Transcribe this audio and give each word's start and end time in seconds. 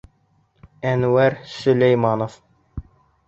Әнүәр 0.91 1.33
СӨЛӘЙМӘНОВ. 1.57 2.33